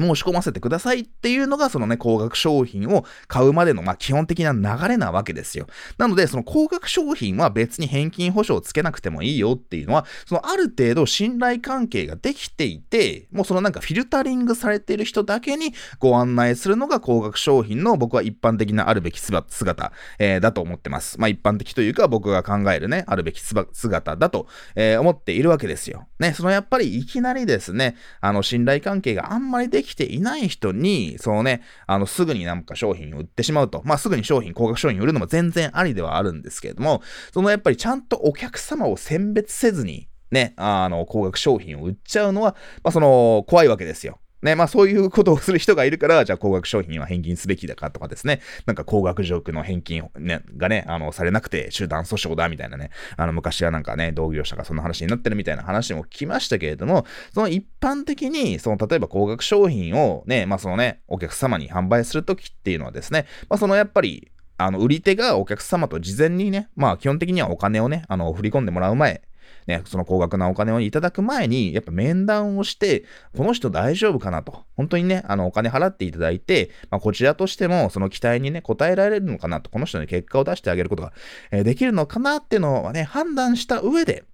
[0.00, 5.66] 申し込ませてくださいっていうのが、そのね、高額商品を買うまでの、まあ、基本的な流れなわけですよ。
[5.98, 21.20] なので、その高額商品は別に返金保証をつけなくてもいいよっていうのは、そのある程度信頼関係ができていて、もうそのなんかフィルタリングされている人だけにご案内するのが高額商品の僕は一般的なあるべき姿、えー、だと思ってます。
[21.20, 26.06] まあ、一般的というか僕が考えるね、あるべき姿だと、えー、思っているわけですよ。
[26.18, 33.82] ね、そのやっぱりいきなりですね、あの信頼関係があんまりできていない人に、そのね、あの、すぐになんか商品を売ってしまうと。
[33.84, 44.18] まあ、すぐに商品、高額商品を売るのも全然ありではあるんですけれども、そのやっぱりちゃんとお客様を選別せずに、ね、あの、高額商品を売っちゃうのは、まあ、その、怖いわけですよ。
[44.42, 69.22] ね、まあそういうことをする人がいるから、 じゃあ高額商品は返金すべきだかとかですね、なんか高額ジョークの返金、ね、がね、あの、されなくて集団訴訟だみたいなね、あの、昔はなんかね、同業者がそんな話になってるみたいな話も聞きましたけれども、その一般的に、その例えば高額商品をね、まあそのね、お客様に販売するときっていうのはですね、まあそのやっぱり、あの、売り手がお客様と事前にね、まあ基本的にはお金をね、あの、振り込んでもらう前、
[69.66, 73.04] ね、その高額なお金をいただく前に、やっぱ面談をして、
[73.36, 74.64] この人大丈夫かなと。
[74.76, 79.70] 本当にね、あの、お金払っていただいて、まあ、こちらとしても、その期待にね、応えられるのかなと。
[79.70, 81.12] この人に結果を出してあげることが、
[81.50, 84.24] え、できるのかなっていうのをね、判断した上で、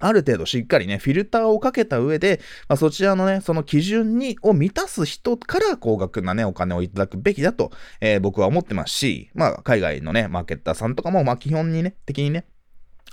[0.00, 12.46] ある程度しっかりね、フィルターをかけた上で、まあ、そちらのね、その基準に、を満たす人から高額なね、お金をいただくべきだと、えー、僕は思ってますし、まあ、海外のね、マーケッターさんとかも、まあ、基本にね、的にね、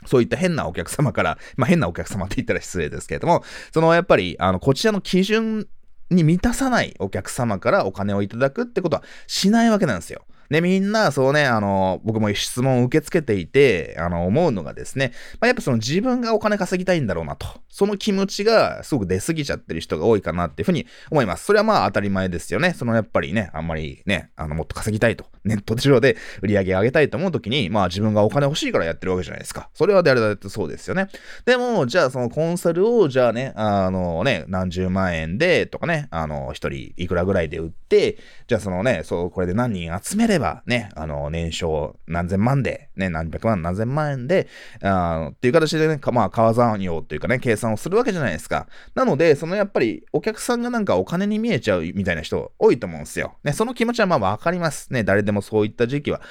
[0.05, 5.67] そういった変なお客様から、まあ変なお客様って言ったら失礼ですけれども、そのやっぱり、あの、こちらの基準
[6.09, 10.23] に満たさないお客様からお金をいただくってことはしないわけなんですよ。
[10.49, 17.47] で、みんな、そうね、あの、僕も質問を受け付けていて、あの、思うのがですね、まあ、やっぱその自分がお金稼ぎたいんだろうなと。
[17.69, 21.45] その気持ちがすごく出過ぎちゃってる人が多いかなっていうふうに思います。
[21.45, 22.73] それはまあ当たり前ですよね。
[22.73, 25.25] そのやっぱりね、あんまりね、あの、もっと稼ぎたいと。
[25.47, 29.69] ネット上で売り上げ上げたいと思うときに、まあ自分がお金欲しいからやってるわけじゃないですか。
[29.73, 31.07] それは誰だってそうですよね。
[31.45, 44.47] でも、じゃあそのコンサルを、じゃあね、あのね、何十万円で、とかね、あの、一人いくらぐらいで売って、じゃあそのね、そう、これで何人集めれば、ね、あの、年商何千万で、ね、何百万、何千万円で、
[44.81, 48.67] あっていう形でね、まあ、川算用っていうかね、計算をするわけじゃないですか。
[48.95, 53.35] なので、そのやっぱり、お客さんがなんかお金に見えちゃうみたいな人多いと思うんですよ。
[53.43, 54.91] ね、その気持ちはまあわかります。
[54.91, 56.21] ね、誰でもそういった時期は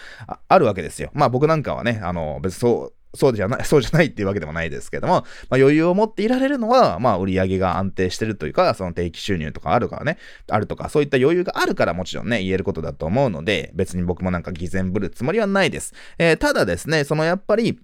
[0.49, 1.11] あるわけですよ。
[1.14, 5.25] まあ僕なんかはね、あの、別にそう、そうじゃない、 そうじゃないっていうわけでもないですけども、まあ、
[5.57, 15.95] 余裕を持っていられるのは、まあ、売り上げが安定してるというか、その定期収入とかあるからね、あるとか、そういった余裕があるからもちろんね、言えることだと思うので、別に僕もなんか偽善ぶるつもりはないです。
[16.19, 17.79] えー、ただですね、そのやっぱり、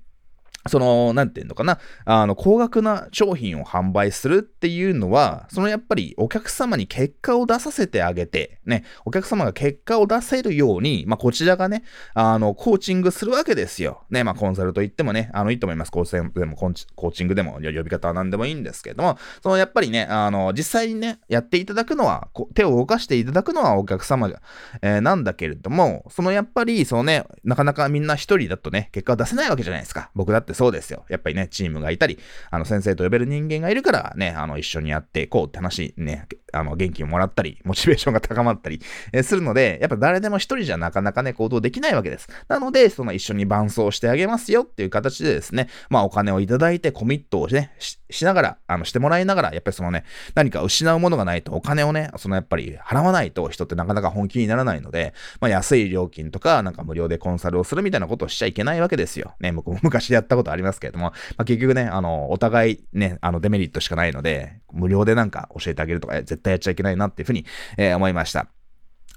[0.68, 11.82] その、なんていうのかな、あの、高額な商品を販売するっていうのは、そのやっぱりお客様に結果を出させてあげて、ね、お客様が結果を出せるように、まあ、こちらがね、
[12.14, 14.04] あの、コーチングするわけですよ。
[14.10, 15.90] ね、まあ、コンサルといってもね、あの、いいと思います。
[15.90, 24.40] コーチングでも、コーチングでも、呼び方は何でもいいんですけども、その、やっぱりね、あの、実際にね、やっていただくのは、手を動かしていただくのはお客様じゃ、
[24.82, 30.10] えー、なんだけれども、そのやっぱり、そのね、なかなかみんな一人だとね、結果を出せないわけじゃないですか。
[30.14, 31.04] 僕だってそうですよ。
[31.08, 32.18] やっぱりね、チームがいたり、
[32.50, 38.80] あの、先生と呼べる人間がいるから、ね、あの、一緒にやっていこうって話、ね、あの、元気をもらったり、モチベーションが高まったり、
[39.12, 42.28] え、するので、やっぱ誰でも一人じゃなかなかね、行動できないわけです。
[42.48, 59.34] なので、その一緒に伴走してあげますよっていう形でですね、まあ、お金をいただいてコミットをね、ししながら、あの、してもらいながら、やっぱりそのね、何か失うものがないと、お金をね、そのやっぱり払わないと人ってなかなか本気にならないので、まあ、安い料金とか、なんか無料でコンサルをするみたいなことをしちゃいけないわけですよ。
[59.40, 67.46] ね、僕も昔やったことことありますけれども、まあ、結局ね、あの、お互いね、あの、デメリットしかないので、無料でなんか教えてあげるとか、絶対やっちゃいけないなっていうふうに、
[67.78, 68.61] えー、思いました。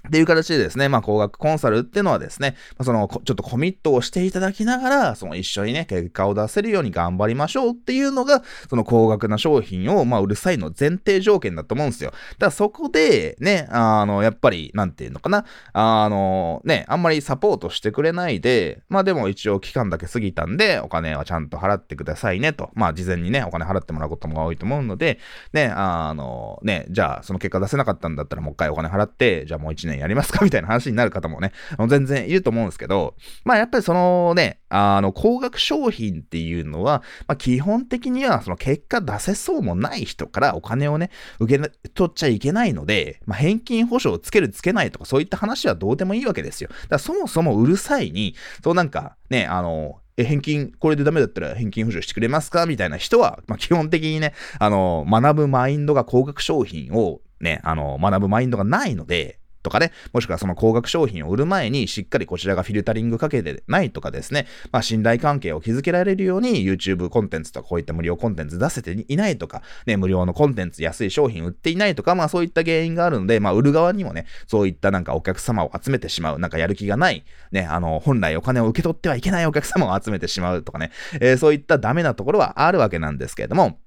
[0.06, 12.10] っていう形でですね、まあ、高額コンサルっていうのはですね、まあ、その、ちょっとコミットをしていただきながら、その一緒にね、結果を出せるように頑張りましょうっていうのが、その高額な商品を、まあ、売る際の前提条件だと思うんですよ。
[12.10, 22.70] だからそこで、ね、あの、やっぱり、なんていうのかな、あの、ね、あんまりサポートしてくれないで、まあ、でも一応期間だけ過ぎたんで、お金はちゃんと払ってくださいねと。
[22.74, 25.18] まあ、事前にね、お金払ってもらうことも多いと思うので、
[25.52, 30.44] ね、あの、ね、じゃあ、その結果出せなかったんだったらもう一回お金払って、じゃあもう一年やりますか？
[30.44, 31.52] みたいな話になる方もね、
[31.88, 46.68] 全然いると思うんですけど、まあやっぱりそのね、あの、高額商品っていうのは、まあ基本的にはその結果出せそうもない人からお金をね、受け取っちゃいけないので、まあ返金保証をつけるつけないとかそういった話はどうでもいいわけですよ。
[46.68, 52.64] だからそもそも売る際に、そうなんかね、あの、え、返金、これでダメだったら返金保証してくれますか？
[52.64, 83.80] みたいな人は、まあ、基本的にね、あの、学ぶマインドが高額商品をね、あの、学ぶマインドがないので、とかね、もしくはその高額商品を売る前にしっかりこちらがフィルタリングかけてないとかですね、まあ信頼関係を築けられるように YouTube コンテンツとかこういった無料コンテンツ出せていないとか、ね、無料のコンテンツ安い商品売っていないとか、まあそういった原因があるので、まあ売る側にもね、そういったなんかお客様を集めてしまう、なんかやる気がない、ね、あの、本来お金を受け取ってはいけないお客様を集めてしまうとかね、えー、そういったダメなところはあるわけなんですけれども、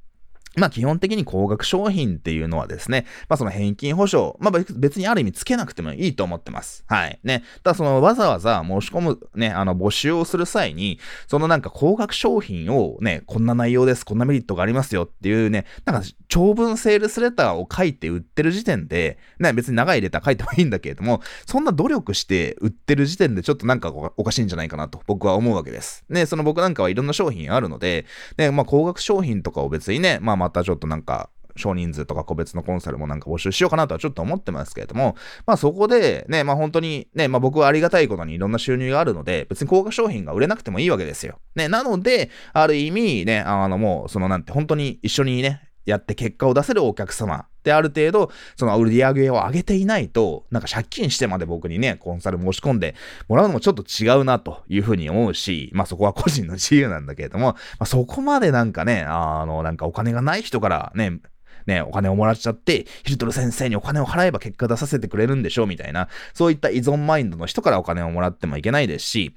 [0.57, 6.83] まあ基本的に高額商品っていうのはですね、まあその返金保証、まあ別にある意味つけなくてもいいと思ってます。
[6.88, 7.19] はい。
[7.23, 7.43] ね。
[7.63, 26.05] ただそのわざわざ申し込むね、あの募集をする際に、そのなんか高額商品をね、こんな内容です、こんなメリットがありますよっていうね、なんか長文セールスレターを書いて売ってる時点で、ね、別に長いレター書いてもいいんだけれども、そんな努力して売ってる時点でちょっとなんかおかしいんじゃないかなと僕は思うわけです。
[26.09, 28.05] ね、その僕なんかはいろんな商品あるので、
[28.38, 41.39] ね、まあ高額商品とかを別にね、まあまたちょっとなんか、少人数とか個別のコンサルもなんか募集しようかなとはちょっと思ってますけれども、まあそこでね、まあ本当にね、まあ僕はありがたいことにいろんな収入があるので、別に高価商品が売れなくてもいいわけですよ。
[41.56, 52.95] ね、なので、ある意味ね、あのもう、そのなんて本当に一緒にね、やって結果を出せるお客様である程度、その売り上げを上げていないと、なんか借金してまで僕にね、コンサル申し込んで
[53.27, 61.19] もらうのもちょっと違うなというふうに思うし、まあそこは個人の自由なんだけれども、まあそこまでなんかね、あの、なんかお金がない人からね、
[61.65, 69.35] ね、お金をもらっちゃって、ヒルトル先生にお金を払えば結果出させてくれるんでしょうみたいな、そういった依存マインドの人からお金をもらってもいけないですし、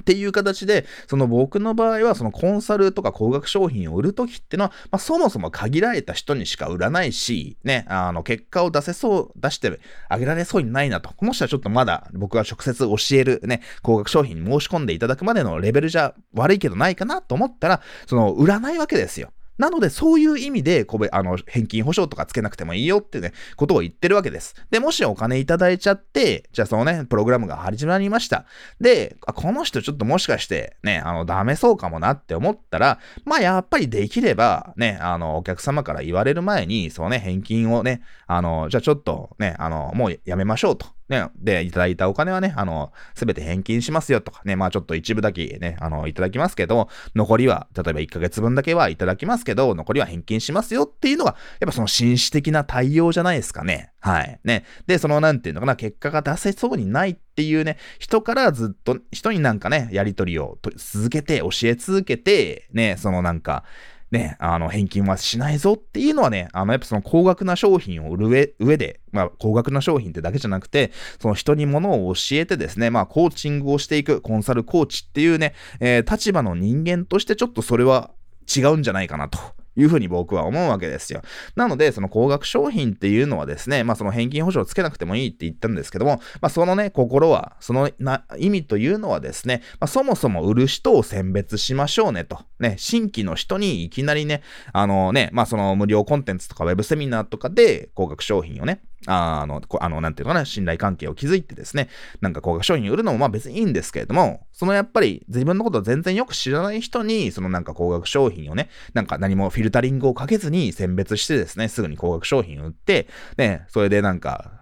[0.00, 11.12] っていう形で、その僕の場合は、そのコンサルとか高額商品を売るときってのは、まあ、そもそも限られた人にしか売らないし、ね、あの、結果を出せそう、出してあげられそうにないなと。
[11.20, 19.30] もしはちょっとまだ僕が直接教えるね、高額商品に申し込んでいただくまでのレベルじゃ悪いけどないかなと思ったら、その、売らないわけですよ。
[19.58, 24.54] なので、そういう意味で、こべ、あの、返金保証とかつけなくてもいいよってね、ことを言ってるわけです。
[24.70, 28.46] で、もしお金いただいちゃって、じゃあそのね、プログラムが始まりました。
[28.80, 40.97] で、この人ちょっともしかして、ね、あの、ダメそうかもなって思ったら、まあ、やっぱりできれば、ね、あの、お客様から言われる前に、そのね、返金をね、あの、じゃあちょっとね、あの、もうやめましょうと。
[41.08, 53.92] ね、で、いただいたお金はね、あの、すべて返金しますよとかね、まあちょっと一部だけね、あの、いただきますけど、残りは、例えば1ヶ月分だけはいただきますけど、残りは返金しますよっていうのが、やっぱその紳士的な対応じゃないですかね。
[54.00, 54.38] はい。
[54.44, 54.64] ね。
[54.86, 63.64] で、その、なんていうのかな、結果が出せそうにないっていうね、人からずっと、人になんかね、やりとりを続けて、教え続けて、ね、そのなんか、
[64.10, 78.10] ね、あの、返金はしないぞっていうのはね、あの、やっぱその高額な商品を売る上上で、まあ、高額な商品ってだけじゃなくて、その人にものを教えてですね、まあ、コーチングをしていく、コンサルコーチっていうね、えー、立場の人間としてちょっとそれは
[78.54, 79.38] 違うんじゃないかなと
[79.78, 81.22] いうふうに僕は思うわけですよ。
[81.56, 92.40] なので、その高額商品っていうのはですね、まあその返金保証をつけなくてもいいって言ったんですけども、まあそのね、心は、そのな意味というのはですね、まあそもそも売る人を選別しましょうねと。
[92.58, 101.88] ね、新規の人にいきなりね、あのね、まあその無料コンテンツとかウェブセミナーとかで高額商品をね、あの、あの、なんていうのかな、信頼関係を築いてですね、
[102.20, 114.57] なんか高額商品売るのもまあ別にいいんですけれども、そのやっぱり自分のことを全然よく知らない人に、そのなんか高額商品をね、なんか何もフィルタリングをかけずに選別してですね、すぐに高額商品を売って、ね、それでなんか、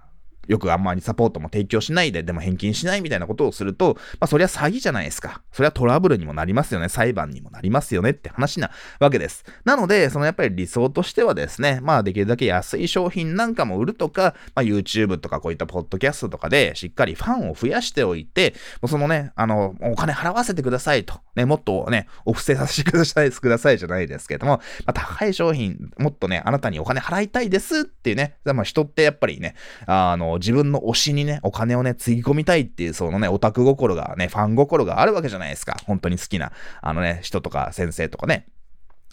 [0.49, 5.43] よくあんまりサポートも提供しないで、でも返金しないみたいなことをすると、まあそりゃ詐欺じゃないですか。
[5.53, 6.89] そりゃトラブルにもなりますよね。
[6.89, 8.71] 裁判にもなりますよねって話な
[9.01, 9.45] わけです。
[9.65, 21.21] なので、そのやっぱり理想としてはですね、まあできるだけ安い商品なんかも売るとか、まあ YouTube とかこういったポッドキャストとかでしっかりファンを増やしておいて、もうそのね、あの、お金払わせてくださいと。
[21.35, 29.55] ね、もっとね、お布施させてください、くださいじゃないですけども、まあ高い商品、もっとね、あなたにお金払いたいですっていうね、まあ人ってやっぱりね、
[29.87, 35.77] あの、自分の推しにね、お金をね、つぎ込みたいっていう、そのね、オタク心がね、ファン心があるわけじゃないですか。
[35.87, 38.47] 本当に好きな、あのね、人とか先生とかね。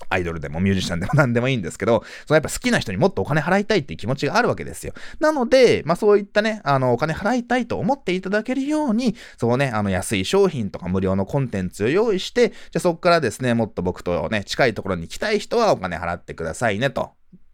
[0.10, 4.94] アイドルでもミュージシャンでも何でもいいんですけど、そのやっぱ好きな人にもっとお金払いたいっていう気持ちがあるわけですよ。
[5.20, 17.12] なので、まあそういったね、あの、お金払いたいと思っていただけるように、そうね、あの安い商品とか無料のコンテンツを用意して、じゃあそこからですね、もっと僕とね、近いところに来たい人はお金払ってくださいねと。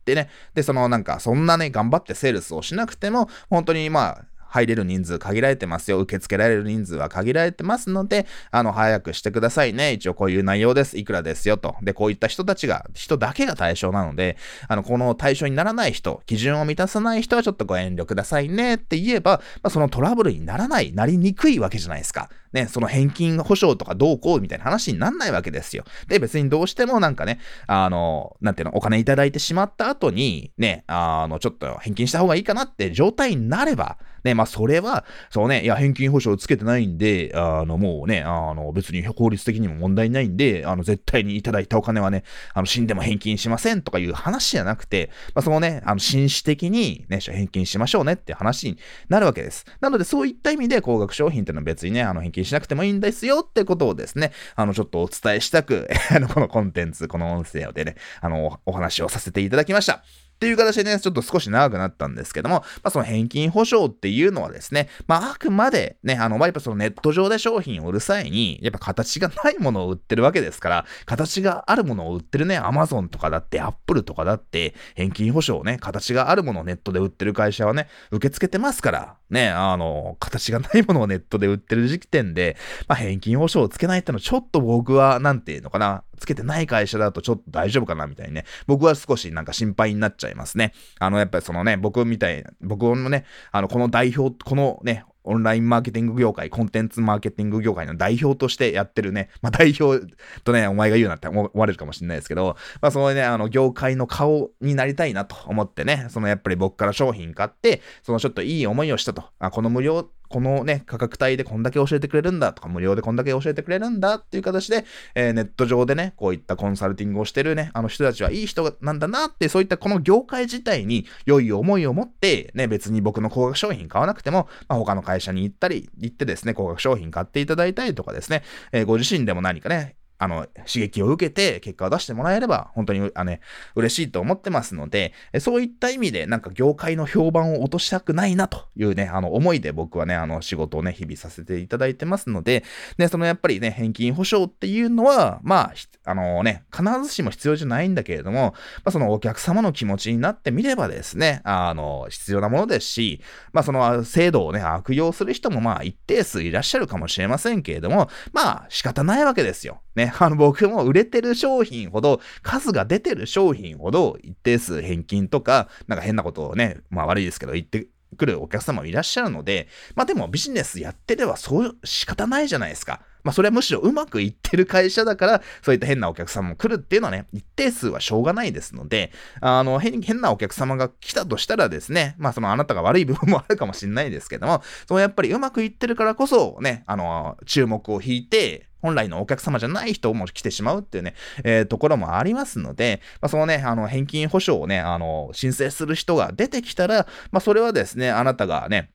[0.09, 5.99] でね、で、そのなんか、そんなね、頑張ってセールスをしなくても、本当にまあ、入れる人数限られてますよ。
[5.99, 9.93] 受け付けられる人数は限られてますので、あの、早くしてくださいね。
[9.93, 10.97] 一応こういう内容です。
[10.97, 11.75] いくらですよと。
[11.81, 14.37] で、こういった人たちが、人だけが対象なので、
[14.67, 22.29] あの、この対象にならない人、基準を満たさない人はちょっとご遠慮くださいねって言えば、まあ、そのトラブルにならない、なりにくいわけじゃないですか。
[22.53, 25.83] ね、その返金保証とかどうこうみたいな話になんないわけですよ。
[26.07, 49.65] で、別にどうしてもなんかね、あの、なんていうの、お金いただいてしまった後に、ね、あの、ちょっと返金した方がいいかなって状態になれば、ね、まあ、それは、そうね、いや、返金保証つけてないんで、あの、もうね、あの、別に法律的にも問題ないんで、あの、絶対にいただいたお金はね、あの、死んでも返金しませんとかいう話じゃなくて、まあ、そのね、あの、紳士的にね、返金しましょうねって話になるわけです。
[49.81, 60.03] なので、そういった意味で、高額商品ってのは別にね、あの、返金しなくてもいいんですよってことをですね、あの、ちょっとお伝えしたく、 あの、このコンテンツ、この音声でね、あの、お話をさせていただきました。
[60.39, 82.57] っていう形でね、ちょっと少し長くなったんですけども、まあその返金保証っていうのはですね、まああくまでね、あの、まあやっぱそのネット上で商品を売る際に、やっぱ形がないものを売ってるわけですから、形があるものを売ってるね、アマゾンとかだって、アップルとかだって、返金保証ね、形があるものをネットで売ってる会社はね、受け付けてますから、ね、あの、形がないものをネットで売ってる時点で、
[82.87, 90.73] まあ返金保証をつけないってのはちょっと僕は、なんていうのかな、つけてない会社だとちょっと大丈夫かなみたいにね、僕は少しなんか心配になっちゃいますね。
[90.99, 100.05] あの、やっぱりそのね、僕みたい、僕もね、あの、この代表、このね、オンラインマーケティング業界、コンテンツマーケティング業界の代表としてやってるね、まあ代表
[100.43, 133.39] とね、お前が言うなって思われるかもしれないですけど、まあそのね、あの業界の顔になりたいなと思ってね、そのやっぱり僕から商品買って、そのちょっといい思いをしたと、あこの無料このね、価格帯でこんだけ教えてくれるんだとか、無料でこんだけ教えてくれるんだっていう形で、えー、ネット上でね、こういったコンサルティングをしてるね、あの人たちはいい人なんだなって、そういったこの業界自体に良い思いを持って、ね、別に僕の高額商品買わなくても、まあ、他の会社に行ったり、行ってですね、高額商品買っていただいたりとかですね、えー、ご自身でも何かね、あの、刺激を受けて結果を出してもらえれば、本当に、あね、
[133.73, 142.65] 嬉しいと思ってますので、そういった意味で、なんか業界の評判を落としたくないなというね、あの、思いで僕はね、あの、仕事をね、日々させていただいてますので、
[142.97, 148.53] ね、そのやっぱりね、返金保証っていうのは、まあ、あのね、必ずしも必要じゃないんだけれども、
[148.83, 153.21] まあ、そのお客様の気持ちになってみればですね、あの、必要なものですし、
[153.53, 159.81] まあ、その制度をね、悪用する人もまあ、一定数いらっしゃるかもしれませんけれども、まあ、仕方ないわけですよ。
[159.95, 167.87] ね、 あの、僕も売れてる商品ほど、数が出てる商品ほど、一定数返金とか、なんか変なことをね、まあ悪いですけど、言って
[168.17, 173.01] くるお客様もいらっしゃるので、まあでもビジネスやってればそう仕方ないじゃないですか。
[173.29, 191.13] まあそれはむしろうまくいってる会社だから、そういった変なお客様も来るっていうのはね、一定数はしょうがないですので、あの、変なお客様が来たとしたらですね、まあそのあなたが悪い部分もあるかもしれないですけども、そのやっぱりうまくいってるからこそね、あの、注目を引いて、本来のお客様じゃない人も来てしまうっていうね、
[191.43, 198.89] えー、ところもありますので、まあ、そのね、あの、返金保証をね、あの、申請する人が出てきたら、まあ、それはですね、あなたがね、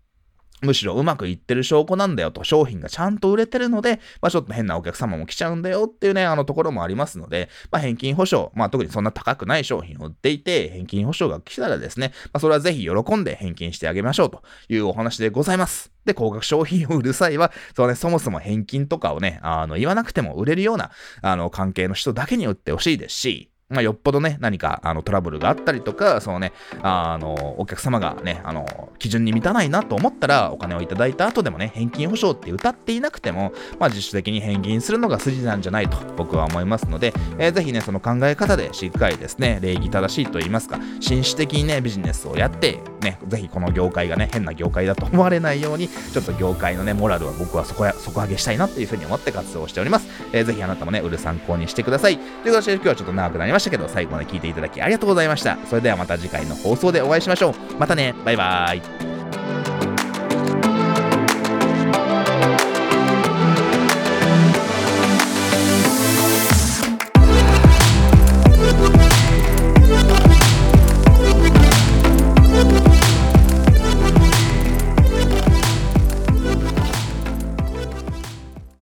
[0.65, 15.93] むしろうまくいってる証拠なんだよと、商品がちゃんと売れてるので、まあちょっと変なお客様も来ちゃうんだよっていうね、あのところもありますので、まあ返金保証、まあ特にそんな高くない商品を売っていて、返金保証が来たらですね、まあそれはぜひ喜んで返金してあげましょうというお話でございます。
[16.05, 20.91] で、高額商品を売る際は、そうね、そもそも返金とかをね、あの、言わなくても売れるような、
[21.23, 26.53] あの、関係の人だけに売ってほしいですし、まあ、よっぽどね、何か、あの、トラブルがあったりとか、そのね、
[26.83, 50.09] あの、お客様がね、あの、基準に満たないなと思ったら、お金をいただいた後でもね、返金保証って歌っていなくても、まあ、自主的に返金するのが筋なんじゃないと僕は思いますので、えー、ぜひね、その考え方でしっかりですね、礼儀正しいと言いますか、紳士的にね、ビジネスをやって、ね、ぜひこの業界がね、変な業界だと思われないように、ちょっと業界のね、モラルは僕は底底上げしたいなっていうふうに思って活動しております。
[50.33, 52.18] えー、ぜひあなたもね、売る参考にしてください。
[52.18, 55.59] ということで、今日はちょっと長くなりましたしたけど、最後まで聞いていただきありがとうございました。
[55.67, 57.55] それではまた次回の放送でお会いしましょう。
[57.79, 59.94] またね、バイバーイ。